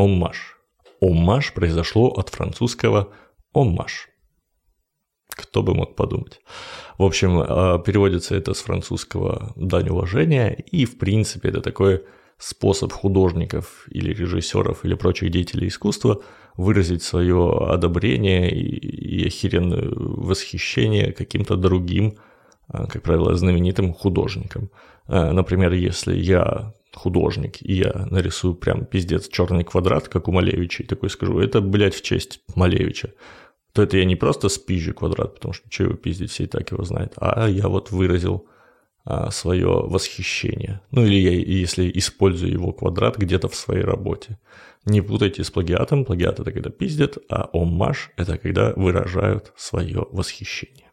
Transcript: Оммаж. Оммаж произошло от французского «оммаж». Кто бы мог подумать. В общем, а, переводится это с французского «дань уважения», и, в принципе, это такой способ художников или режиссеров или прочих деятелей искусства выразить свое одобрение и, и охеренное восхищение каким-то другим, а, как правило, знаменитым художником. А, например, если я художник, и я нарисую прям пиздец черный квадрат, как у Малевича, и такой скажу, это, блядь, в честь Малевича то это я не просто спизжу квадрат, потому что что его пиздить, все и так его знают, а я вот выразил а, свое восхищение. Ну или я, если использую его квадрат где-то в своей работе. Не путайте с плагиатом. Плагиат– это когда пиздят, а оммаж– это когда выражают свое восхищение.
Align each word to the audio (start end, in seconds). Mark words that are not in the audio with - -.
Оммаж. 0.00 0.56
Оммаж 1.02 1.52
произошло 1.52 2.08
от 2.08 2.30
французского 2.30 3.12
«оммаж». 3.52 4.08
Кто 5.28 5.62
бы 5.62 5.74
мог 5.74 5.94
подумать. 5.94 6.40
В 6.96 7.04
общем, 7.04 7.38
а, 7.38 7.78
переводится 7.78 8.34
это 8.34 8.54
с 8.54 8.62
французского 8.62 9.52
«дань 9.56 9.90
уважения», 9.90 10.54
и, 10.72 10.86
в 10.86 10.96
принципе, 10.96 11.50
это 11.50 11.60
такой 11.60 12.02
способ 12.38 12.92
художников 12.92 13.86
или 13.90 14.14
режиссеров 14.14 14.86
или 14.86 14.94
прочих 14.94 15.30
деятелей 15.30 15.68
искусства 15.68 16.22
выразить 16.56 17.02
свое 17.02 17.68
одобрение 17.70 18.50
и, 18.50 19.22
и 19.22 19.26
охеренное 19.26 19.86
восхищение 19.90 21.12
каким-то 21.12 21.56
другим, 21.56 22.16
а, 22.68 22.86
как 22.86 23.02
правило, 23.02 23.36
знаменитым 23.36 23.92
художником. 23.92 24.70
А, 25.06 25.32
например, 25.32 25.74
если 25.74 26.16
я 26.16 26.72
художник, 26.94 27.62
и 27.62 27.74
я 27.74 28.06
нарисую 28.10 28.54
прям 28.54 28.84
пиздец 28.84 29.28
черный 29.28 29.64
квадрат, 29.64 30.08
как 30.08 30.28
у 30.28 30.32
Малевича, 30.32 30.82
и 30.82 30.86
такой 30.86 31.10
скажу, 31.10 31.38
это, 31.38 31.60
блядь, 31.60 31.94
в 31.94 32.02
честь 32.02 32.40
Малевича 32.54 33.12
то 33.72 33.82
это 33.82 33.98
я 33.98 34.04
не 34.04 34.16
просто 34.16 34.48
спизжу 34.48 34.94
квадрат, 34.94 35.34
потому 35.34 35.54
что 35.54 35.70
что 35.70 35.84
его 35.84 35.94
пиздить, 35.94 36.30
все 36.30 36.44
и 36.44 36.46
так 36.46 36.70
его 36.70 36.84
знают, 36.84 37.12
а 37.16 37.48
я 37.48 37.68
вот 37.68 37.90
выразил 37.90 38.46
а, 39.04 39.30
свое 39.30 39.68
восхищение. 39.68 40.80
Ну 40.90 41.04
или 41.04 41.14
я, 41.14 41.30
если 41.30 41.90
использую 41.94 42.52
его 42.52 42.72
квадрат 42.72 43.16
где-то 43.16 43.48
в 43.48 43.54
своей 43.54 43.82
работе. 43.82 44.38
Не 44.86 45.02
путайте 45.02 45.44
с 45.44 45.50
плагиатом. 45.50 46.04
Плагиат– 46.04 46.40
это 46.40 46.52
когда 46.52 46.70
пиздят, 46.70 47.18
а 47.28 47.48
оммаж– 47.52 48.10
это 48.16 48.38
когда 48.38 48.72
выражают 48.74 49.52
свое 49.56 50.06
восхищение. 50.10 50.89